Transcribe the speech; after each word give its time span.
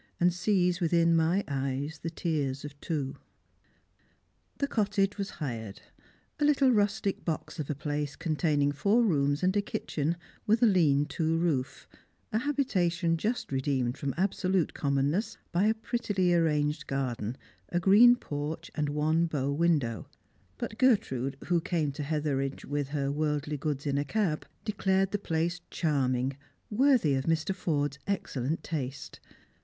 And 0.19 0.33
sees 0.33 0.79
within 0.81 1.15
my 1.15 1.43
eyes 1.47 1.99
the 1.99 2.09
tears 2.09 2.65
of 2.65 2.81
two." 2.81 3.17
The 4.57 4.65
cottage 4.67 5.19
was 5.19 5.29
hired; 5.29 5.79
a 6.39 6.71
rustic 6.71 7.17
little 7.19 7.23
box 7.23 7.59
of 7.59 7.69
a 7.69 7.75
place 7.75 8.15
containing 8.15 8.71
four 8.71 9.03
rooms 9.03 9.43
and 9.43 9.55
a 9.55 9.61
kitchen, 9.61 10.17
with 10.47 10.63
a 10.63 10.65
lean 10.65 11.05
to 11.09 11.37
roof; 11.37 11.87
a 12.33 12.39
habitation 12.39 13.15
just 13.15 13.51
redeemed 13.51 13.95
from 13.95 14.15
absolute 14.17 14.73
commonness 14.73 15.37
by 15.51 15.67
a 15.67 15.75
prettily 15.75 16.33
arranged 16.33 16.87
garden, 16.87 17.37
a 17.69 17.79
green 17.79 18.15
porch, 18.15 18.71
and 18.73 18.89
one 18.89 19.27
bow 19.27 19.51
window; 19.51 20.07
but 20.57 20.79
Gertrude, 20.79 21.37
who 21.45 21.57
Sirauffers 21.57 21.57
and 21.57 21.59
I'ihjrims. 21.59 21.59
i 21.59 21.59
83 21.59 21.69
came 21.69 21.91
to 21.91 22.03
Hetlieridge 22.03 22.65
with 22.65 22.87
hei 22.89 23.09
worldly 23.09 23.57
goods 23.59 23.85
in 23.85 23.99
a 23.99 24.03
cab, 24.05 24.47
declared 24.65 25.11
the 25.11 25.19
place 25.19 25.61
charming, 25.69 26.35
worthy 26.71 27.13
of 27.13 27.25
Mr. 27.25 27.53
Forde's 27.53 27.99
excellent 28.07 28.63
taste. 28.63 29.19